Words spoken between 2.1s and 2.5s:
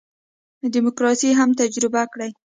کړي.